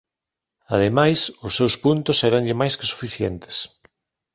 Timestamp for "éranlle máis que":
2.29-2.89